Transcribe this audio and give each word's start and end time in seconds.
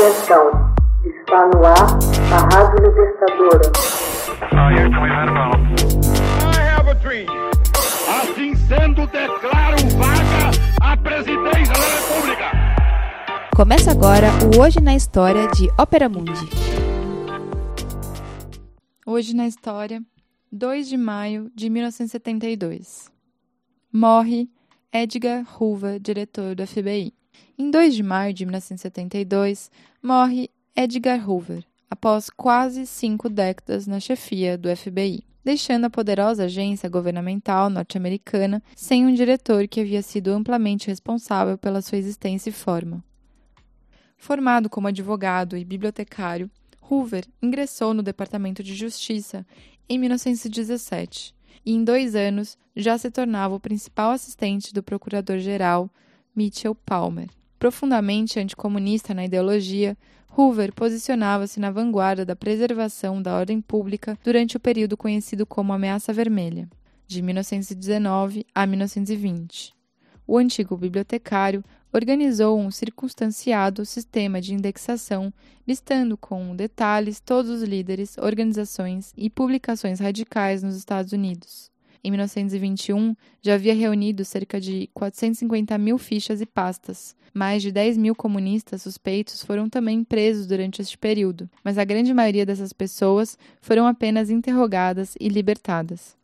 Atenção, 0.00 0.74
está 1.04 1.46
no 1.48 1.62
ar 1.62 1.98
a 2.32 2.56
Rádio 2.56 2.88
Libertadora. 2.88 3.70
Assim 8.08 8.54
sendo, 8.54 9.06
declaro 9.08 9.76
vaga 9.98 10.50
a 10.80 10.96
presidência 10.96 11.74
da 11.74 11.86
República. 11.98 12.50
Começa 13.54 13.90
agora 13.90 14.28
o 14.56 14.62
Hoje 14.62 14.80
na 14.80 14.94
História 14.96 15.46
de 15.48 15.68
Ópera 15.78 16.08
Mundi. 16.08 16.32
Hoje 19.04 19.36
na 19.36 19.46
História, 19.46 20.02
2 20.50 20.88
de 20.88 20.96
maio 20.96 21.52
de 21.54 21.68
1972. 21.68 23.10
Morre 23.92 24.48
Edgar 24.90 25.44
Hoover, 25.60 26.00
diretor 26.00 26.54
do 26.54 26.66
FBI. 26.66 27.12
Em 27.58 27.70
2 27.70 27.94
de 27.94 28.02
maio 28.02 28.32
de 28.32 28.46
1972, 28.46 29.70
morre 30.02 30.48
Edgar 30.74 31.28
Hoover, 31.28 31.62
após 31.90 32.30
quase 32.30 32.86
cinco 32.86 33.28
décadas 33.28 33.86
na 33.86 34.00
chefia 34.00 34.56
do 34.56 34.74
FBI, 34.74 35.22
deixando 35.44 35.84
a 35.84 35.90
poderosa 35.90 36.44
agência 36.44 36.88
governamental 36.88 37.68
norte-americana 37.68 38.62
sem 38.74 39.04
um 39.04 39.12
diretor 39.12 39.68
que 39.68 39.80
havia 39.80 40.00
sido 40.00 40.30
amplamente 40.30 40.88
responsável 40.88 41.58
pela 41.58 41.82
sua 41.82 41.98
existência 41.98 42.48
e 42.48 42.52
forma. 42.52 43.04
Formado 44.16 44.70
como 44.70 44.88
advogado 44.88 45.56
e 45.56 45.64
bibliotecário, 45.64 46.50
Hoover 46.90 47.26
ingressou 47.42 47.92
no 47.92 48.02
Departamento 48.02 48.62
de 48.62 48.74
Justiça 48.74 49.46
em 49.88 49.98
1917 49.98 51.34
e, 51.64 51.72
em 51.72 51.84
dois 51.84 52.14
anos, 52.14 52.56
já 52.74 52.96
se 52.96 53.10
tornava 53.10 53.54
o 53.54 53.60
principal 53.60 54.12
assistente 54.12 54.72
do 54.72 54.82
procurador-geral 54.82 55.90
Mitchell 56.34 56.74
Palmer. 56.74 57.28
Profundamente 57.60 58.40
anticomunista 58.40 59.12
na 59.12 59.26
ideologia, 59.26 59.94
Hoover 60.34 60.72
posicionava-se 60.72 61.60
na 61.60 61.70
vanguarda 61.70 62.24
da 62.24 62.34
preservação 62.34 63.20
da 63.20 63.36
ordem 63.36 63.60
pública 63.60 64.18
durante 64.24 64.56
o 64.56 64.60
período 64.60 64.96
conhecido 64.96 65.44
como 65.44 65.74
Ameaça 65.74 66.10
Vermelha, 66.10 66.66
de 67.06 67.20
1919 67.20 68.46
a 68.54 68.66
1920. 68.66 69.74
O 70.26 70.38
antigo 70.38 70.74
bibliotecário 70.74 71.62
organizou 71.92 72.58
um 72.58 72.70
circunstanciado 72.70 73.84
sistema 73.84 74.40
de 74.40 74.54
indexação, 74.54 75.30
listando 75.68 76.16
com 76.16 76.56
detalhes 76.56 77.20
todos 77.20 77.50
os 77.50 77.62
líderes, 77.62 78.16
organizações 78.16 79.12
e 79.14 79.28
publicações 79.28 80.00
radicais 80.00 80.62
nos 80.62 80.76
Estados 80.76 81.12
Unidos. 81.12 81.69
Em 82.02 82.10
1921, 82.10 83.14
já 83.42 83.54
havia 83.54 83.74
reunido 83.74 84.24
cerca 84.24 84.60
de 84.60 84.88
450 84.94 85.76
mil 85.76 85.98
fichas 85.98 86.40
e 86.40 86.46
pastas. 86.46 87.14
Mais 87.32 87.62
de 87.62 87.70
10 87.70 87.98
mil 87.98 88.14
comunistas 88.14 88.82
suspeitos 88.82 89.44
foram 89.44 89.68
também 89.68 90.02
presos 90.02 90.46
durante 90.46 90.80
este 90.80 90.96
período, 90.96 91.48
mas 91.62 91.78
a 91.78 91.84
grande 91.84 92.12
maioria 92.14 92.46
dessas 92.46 92.72
pessoas 92.72 93.38
foram 93.60 93.86
apenas 93.86 94.30
interrogadas 94.30 95.14
e 95.20 95.28
libertadas. 95.28 96.16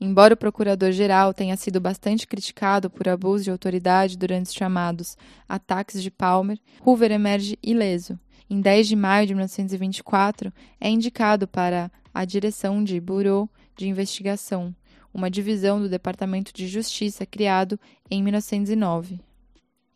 Embora 0.00 0.34
o 0.34 0.36
procurador-geral 0.36 1.34
tenha 1.34 1.56
sido 1.56 1.80
bastante 1.80 2.26
criticado 2.26 2.88
por 2.88 3.08
abuso 3.08 3.44
de 3.44 3.50
autoridade 3.50 4.16
durante 4.16 4.46
os 4.46 4.54
chamados 4.54 5.16
ataques 5.48 6.02
de 6.02 6.10
Palmer, 6.10 6.58
Hoover 6.84 7.10
emerge 7.10 7.58
ileso. 7.62 8.18
Em 8.48 8.60
10 8.60 8.88
de 8.88 8.96
maio 8.96 9.26
de 9.26 9.34
1924, 9.34 10.52
é 10.80 10.88
indicado 10.88 11.48
para 11.48 11.90
a 12.12 12.24
direção 12.24 12.84
de 12.84 13.00
Bureau 13.00 13.48
de 13.76 13.88
Investigação, 13.88 14.74
uma 15.14 15.30
divisão 15.30 15.80
do 15.80 15.88
Departamento 15.88 16.52
de 16.52 16.66
Justiça 16.66 17.24
criado 17.24 17.78
em 18.10 18.20
1909. 18.22 19.20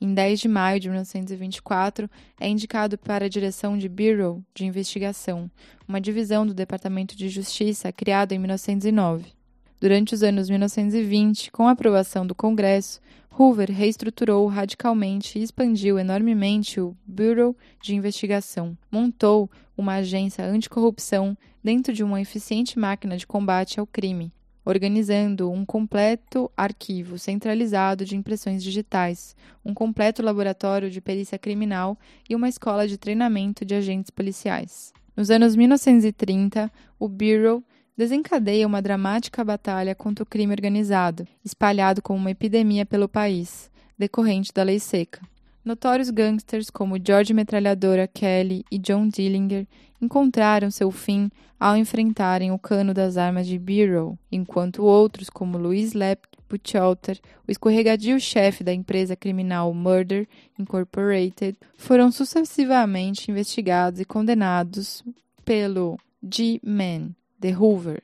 Em 0.00 0.14
10 0.14 0.38
de 0.38 0.48
maio 0.48 0.78
de 0.78 0.88
1924, 0.88 2.08
é 2.38 2.48
indicado 2.48 2.96
para 2.96 3.26
a 3.26 3.28
direção 3.28 3.76
de 3.76 3.88
Bureau 3.88 4.40
de 4.54 4.64
Investigação, 4.64 5.50
uma 5.88 6.00
divisão 6.00 6.46
do 6.46 6.54
Departamento 6.54 7.16
de 7.16 7.28
Justiça 7.28 7.90
criado 7.90 8.30
em 8.30 8.38
1909. 8.38 9.32
Durante 9.80 10.14
os 10.14 10.22
anos 10.22 10.48
1920, 10.48 11.50
com 11.50 11.66
a 11.66 11.72
aprovação 11.72 12.24
do 12.24 12.34
Congresso, 12.34 13.00
Hoover 13.36 13.70
reestruturou 13.70 14.46
radicalmente 14.46 15.38
e 15.38 15.42
expandiu 15.42 15.98
enormemente 15.98 16.80
o 16.80 16.96
Bureau 17.04 17.56
de 17.82 17.94
Investigação. 17.94 18.78
Montou 18.90 19.50
uma 19.76 19.94
agência 19.94 20.44
anticorrupção 20.44 21.36
dentro 21.62 21.92
de 21.92 22.02
uma 22.02 22.20
eficiente 22.20 22.78
máquina 22.78 23.16
de 23.16 23.26
combate 23.26 23.78
ao 23.78 23.86
crime, 23.86 24.32
organizando 24.68 25.50
um 25.50 25.64
completo 25.64 26.52
arquivo 26.54 27.18
centralizado 27.18 28.04
de 28.04 28.14
impressões 28.14 28.62
digitais, 28.62 29.34
um 29.64 29.72
completo 29.72 30.22
laboratório 30.22 30.90
de 30.90 31.00
perícia 31.00 31.38
criminal 31.38 31.96
e 32.28 32.36
uma 32.36 32.50
escola 32.50 32.86
de 32.86 32.98
treinamento 32.98 33.64
de 33.64 33.74
agentes 33.74 34.10
policiais. 34.10 34.92
Nos 35.16 35.30
anos 35.30 35.56
1930, 35.56 36.70
o 36.98 37.08
Bureau 37.08 37.64
desencadeia 37.96 38.66
uma 38.66 38.82
dramática 38.82 39.42
batalha 39.42 39.94
contra 39.94 40.22
o 40.22 40.26
crime 40.26 40.52
organizado, 40.52 41.26
espalhado 41.42 42.02
como 42.02 42.18
uma 42.18 42.30
epidemia 42.30 42.84
pelo 42.84 43.08
país, 43.08 43.70
decorrente 43.96 44.52
da 44.52 44.62
lei 44.62 44.78
seca. 44.78 45.22
Notórios 45.68 46.08
gangsters 46.08 46.70
como 46.70 46.96
George 46.96 47.34
Metralhadora 47.34 48.08
Kelly 48.08 48.64
e 48.72 48.78
John 48.78 49.06
Dillinger 49.06 49.66
encontraram 50.00 50.70
seu 50.70 50.90
fim 50.90 51.30
ao 51.60 51.76
enfrentarem 51.76 52.50
o 52.50 52.58
cano 52.58 52.94
das 52.94 53.18
armas 53.18 53.46
de 53.46 53.58
Bureau, 53.58 54.18
enquanto 54.32 54.82
outros, 54.82 55.28
como 55.28 55.58
Louis 55.58 55.92
Lepp 55.92 56.26
Buchalter, 56.48 57.20
o 57.46 57.50
escorregadio 57.50 58.18
chefe 58.18 58.64
da 58.64 58.72
empresa 58.72 59.14
criminal 59.14 59.74
Murder 59.74 60.26
Incorporated, 60.58 61.58
foram 61.76 62.10
sucessivamente 62.10 63.30
investigados 63.30 64.00
e 64.00 64.06
condenados 64.06 65.04
pelo 65.44 65.98
G-Man, 66.22 67.10
de 67.38 67.54
Hoover. 67.54 68.02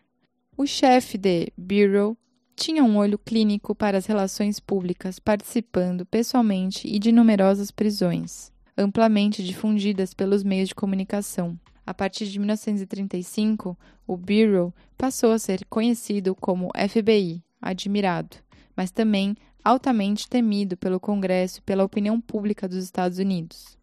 O 0.55 0.67
chefe 0.67 1.17
de 1.17 1.51
Bureau 1.57 2.15
tinha 2.57 2.85
um 2.85 2.97
olho 2.97 3.19
clínico 3.19 3.75
para 3.75 3.99
as 3.99 4.07
relações 4.07 4.61
públicas, 4.61 5.19
participando 5.19 6.07
pessoalmente 6.07 6.87
e 6.87 6.99
de 6.99 7.11
numerosas 7.11 7.71
prisões, 7.71 8.53
amplamente 8.77 9.43
difundidas 9.43 10.15
pelos 10.15 10.43
meios 10.43 10.69
de 10.69 10.75
comunicação. 10.75 11.59
A 11.87 11.93
partir 11.93 12.27
de 12.27 12.39
1935, 12.39 13.77
o 14.07 14.17
Bureau 14.17 14.73
passou 14.97 15.33
a 15.33 15.39
ser 15.39 15.65
conhecido 15.67 16.35
como 16.35 16.71
FBI, 16.89 17.43
admirado, 17.61 18.37
mas 18.77 18.91
também 18.91 19.37
altamente 19.63 20.29
temido 20.29 20.77
pelo 20.77 21.01
Congresso 21.01 21.59
e 21.59 21.63
pela 21.63 21.85
opinião 21.85 22.21
pública 22.21 22.69
dos 22.69 22.83
Estados 22.85 23.19
Unidos. 23.19 23.79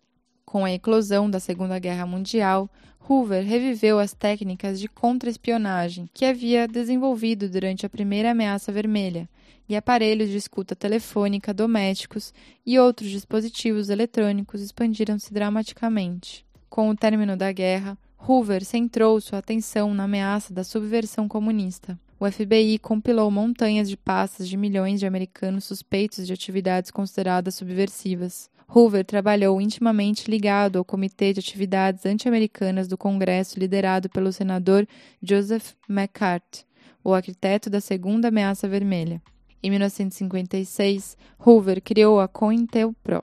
Com 0.51 0.65
a 0.65 0.71
eclosão 0.73 1.31
da 1.31 1.39
Segunda 1.39 1.79
Guerra 1.79 2.05
Mundial, 2.05 2.69
Hoover 3.07 3.41
reviveu 3.41 3.99
as 3.99 4.13
técnicas 4.13 4.81
de 4.81 4.89
contra-espionagem 4.89 6.09
que 6.13 6.25
havia 6.25 6.67
desenvolvido 6.67 7.47
durante 7.47 7.85
a 7.85 7.89
primeira 7.89 8.31
ameaça 8.31 8.69
vermelha, 8.69 9.29
e 9.69 9.77
aparelhos 9.77 10.29
de 10.29 10.35
escuta 10.35 10.75
telefônica 10.75 11.53
domésticos 11.53 12.33
e 12.65 12.77
outros 12.77 13.09
dispositivos 13.09 13.87
eletrônicos 13.87 14.61
expandiram-se 14.61 15.33
dramaticamente. 15.33 16.45
Com 16.69 16.89
o 16.89 16.97
término 16.97 17.37
da 17.37 17.49
guerra, 17.53 17.97
Hoover 18.19 18.65
centrou 18.65 19.21
sua 19.21 19.39
atenção 19.39 19.93
na 19.93 20.03
ameaça 20.03 20.53
da 20.53 20.65
subversão 20.65 21.29
comunista. 21.29 21.97
O 22.19 22.29
FBI 22.29 22.77
compilou 22.77 23.31
montanhas 23.31 23.87
de 23.87 23.95
pastas 23.95 24.49
de 24.49 24.57
milhões 24.57 24.99
de 24.99 25.07
americanos 25.07 25.63
suspeitos 25.63 26.27
de 26.27 26.33
atividades 26.33 26.91
consideradas 26.91 27.55
subversivas. 27.55 28.51
Hoover 28.73 29.03
trabalhou 29.03 29.59
intimamente 29.59 30.31
ligado 30.31 30.77
ao 30.79 30.85
Comitê 30.85 31.33
de 31.33 31.41
Atividades 31.41 32.05
Anti-Americanas 32.05 32.87
do 32.87 32.97
Congresso 32.97 33.59
liderado 33.59 34.09
pelo 34.09 34.31
senador 34.31 34.87
Joseph 35.21 35.73
McCarthy, 35.89 36.65
o 37.03 37.13
arquiteto 37.13 37.69
da 37.69 37.81
Segunda 37.81 38.29
Ameaça 38.29 38.69
Vermelha. 38.69 39.21
Em 39.61 39.69
1956, 39.69 41.17
Hoover 41.37 41.81
criou 41.81 42.21
a 42.21 42.29
COINTELPRO, 42.29 43.21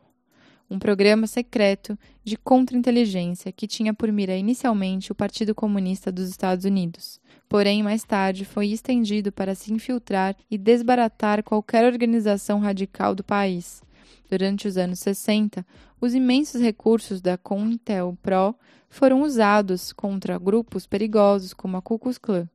um 0.71 0.79
programa 0.79 1.27
secreto 1.27 1.99
de 2.23 2.37
contra-inteligência 2.37 3.51
que 3.51 3.67
tinha 3.67 3.95
por 3.95 4.13
mira 4.13 4.37
inicialmente 4.37 5.11
o 5.11 5.15
Partido 5.15 5.55
Comunista 5.55 6.13
dos 6.13 6.29
Estados 6.29 6.67
Unidos. 6.67 7.19
Porém, 7.49 7.83
mais 7.83 8.05
tarde 8.05 8.45
foi 8.45 8.69
estendido 8.69 9.33
para 9.33 9.55
se 9.55 9.73
infiltrar 9.73 10.37
e 10.51 10.59
desbaratar 10.59 11.43
qualquer 11.43 11.91
organização 11.91 12.61
radical 12.61 13.15
do 13.15 13.25
país. 13.25 13.81
Durante 14.31 14.69
os 14.69 14.77
anos 14.77 14.99
60, 15.01 15.65
os 16.01 16.15
imensos 16.15 16.61
recursos 16.61 17.21
da 17.21 17.37
COINTELPRO 17.39 18.55
foram 18.89 19.23
usados 19.23 19.93
contra 19.93 20.39
grupos 20.39 20.87
perigosos 20.87 21.53
como 21.53 21.77
a 21.77 21.83
Ku 21.83 21.99
Klux 21.99 22.19
Klan, 22.19 22.49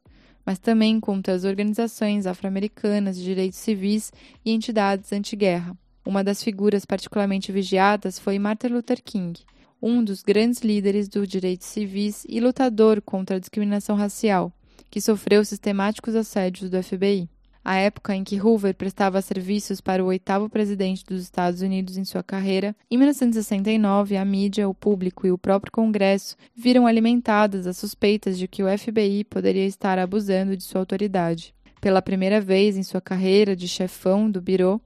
mas 0.46 0.60
também 0.60 1.00
contra 1.00 1.34
as 1.34 1.44
organizações 1.44 2.26
afro-americanas 2.26 3.18
de 3.18 3.24
direitos 3.24 3.60
civis 3.60 4.12
e 4.44 4.52
entidades 4.52 5.12
anti-guerra. 5.14 5.78
Uma 6.06 6.24
das 6.24 6.44
figuras 6.44 6.86
particularmente 6.86 7.52
vigiadas 7.52 8.20
foi 8.20 8.38
Martin 8.38 8.68
Luther 8.68 9.02
King, 9.02 9.40
um 9.82 10.04
dos 10.04 10.22
grandes 10.22 10.62
líderes 10.62 11.08
dos 11.08 11.28
direitos 11.28 11.68
civis 11.68 12.26
e 12.28 12.40
lutador 12.40 13.02
contra 13.02 13.38
a 13.38 13.40
discriminação 13.40 13.96
racial, 13.96 14.52
que 14.90 15.02
sofreu 15.02 15.44
sistemáticos 15.44 16.16
assédios 16.16 16.70
do 16.70 16.82
FBI. 16.82 17.30
A 17.64 17.76
época 17.76 18.16
em 18.16 18.24
que 18.24 18.42
Hoover 18.42 18.76
prestava 18.76 19.22
serviços 19.22 19.80
para 19.80 20.04
o 20.04 20.08
oitavo 20.08 20.50
presidente 20.50 21.06
dos 21.06 21.22
Estados 21.22 21.62
Unidos 21.62 21.98
em 21.98 22.04
sua 22.04 22.22
carreira, 22.22 22.76
em 22.92 22.98
1969 22.98 24.18
a 24.18 24.26
mídia, 24.26 24.68
o 24.68 24.74
público 24.74 25.26
e 25.26 25.32
o 25.32 25.38
próprio 25.38 25.72
Congresso 25.72 26.36
viram 26.56 26.86
alimentadas 26.86 27.66
as 27.66 27.78
suspeitas 27.78 28.38
de 28.38 28.48
que 28.48 28.64
o 28.64 28.78
FBI 28.78 29.24
poderia 29.24 29.66
estar 29.66 29.98
abusando 29.98 30.58
de 30.58 30.64
sua 30.64 30.82
autoridade. 30.82 31.54
Pela 31.80 32.02
primeira 32.02 32.42
vez 32.42 32.78
em 32.78 32.84
sua 32.84 33.02
carreira 33.02 33.56
de 33.56 33.68
chefão 33.68 34.30
do 34.30 34.42
Bureau, 34.42 34.82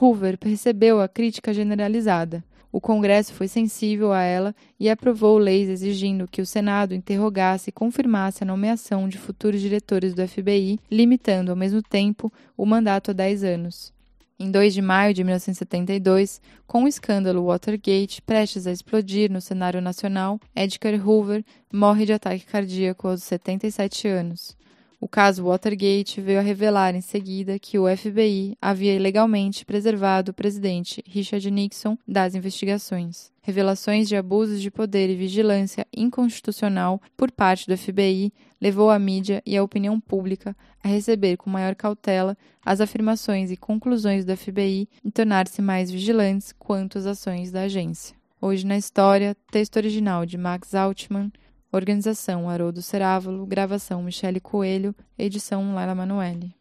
Hoover 0.00 0.38
percebeu 0.38 1.00
a 1.00 1.08
crítica 1.08 1.52
generalizada. 1.52 2.44
O 2.70 2.80
Congresso 2.80 3.32
foi 3.32 3.48
sensível 3.48 4.12
a 4.12 4.22
ela 4.22 4.54
e 4.78 4.90
aprovou 4.90 5.38
leis 5.38 5.68
exigindo 5.68 6.28
que 6.28 6.42
o 6.42 6.46
Senado 6.46 6.94
interrogasse 6.94 7.70
e 7.70 7.72
confirmasse 7.72 8.44
a 8.44 8.46
nomeação 8.46 9.08
de 9.08 9.16
futuros 9.16 9.60
diretores 9.60 10.14
do 10.14 10.26
FBI, 10.26 10.78
limitando, 10.90 11.50
ao 11.50 11.56
mesmo 11.56 11.82
tempo, 11.82 12.30
o 12.56 12.66
mandato 12.66 13.10
a 13.10 13.14
10 13.14 13.44
anos. 13.44 13.92
Em 14.38 14.50
2 14.52 14.74
de 14.74 14.82
maio 14.82 15.12
de 15.12 15.24
1972, 15.24 16.40
com 16.66 16.84
o 16.84 16.88
escândalo 16.88 17.46
Watergate 17.46 18.22
prestes 18.22 18.68
a 18.68 18.70
explodir 18.70 19.32
no 19.32 19.40
cenário 19.40 19.80
nacional, 19.80 20.38
Edgar 20.54 20.94
Hoover 20.94 21.44
morre 21.72 22.06
de 22.06 22.12
ataque 22.12 22.46
cardíaco 22.46 23.08
aos 23.08 23.24
77 23.24 24.06
anos. 24.06 24.56
O 25.00 25.06
caso 25.06 25.44
Watergate 25.44 26.20
veio 26.20 26.40
a 26.40 26.42
revelar 26.42 26.92
em 26.96 27.00
seguida 27.00 27.56
que 27.56 27.78
o 27.78 27.84
FBI 27.96 28.56
havia 28.60 28.96
ilegalmente 28.96 29.64
preservado 29.64 30.32
o 30.32 30.34
presidente 30.34 31.04
Richard 31.06 31.48
Nixon 31.52 31.96
das 32.06 32.34
investigações. 32.34 33.30
Revelações 33.40 34.08
de 34.08 34.16
abusos 34.16 34.60
de 34.60 34.72
poder 34.72 35.08
e 35.08 35.14
vigilância 35.14 35.86
inconstitucional 35.96 37.00
por 37.16 37.30
parte 37.30 37.68
do 37.68 37.76
FBI 37.76 38.32
levou 38.60 38.90
a 38.90 38.98
mídia 38.98 39.40
e 39.46 39.56
a 39.56 39.62
opinião 39.62 40.00
pública 40.00 40.56
a 40.82 40.88
receber 40.88 41.36
com 41.36 41.48
maior 41.48 41.76
cautela 41.76 42.36
as 42.64 42.80
afirmações 42.80 43.52
e 43.52 43.56
conclusões 43.56 44.24
do 44.24 44.36
FBI 44.36 44.88
e 45.04 45.10
tornar-se 45.12 45.62
mais 45.62 45.92
vigilantes 45.92 46.52
quanto 46.58 46.98
às 46.98 47.06
ações 47.06 47.52
da 47.52 47.62
agência. 47.62 48.16
Hoje 48.40 48.66
na 48.66 48.76
história, 48.76 49.36
texto 49.50 49.76
original 49.76 50.26
de 50.26 50.36
Max 50.36 50.74
Altman, 50.74 51.30
Organização 51.70 52.48
Haroldo 52.48 52.80
Cerávolo, 52.80 53.44
gravação 53.44 54.02
Michele 54.02 54.40
Coelho, 54.40 54.94
edição 55.18 55.74
Laila 55.74 55.94
Manoeli. 55.94 56.56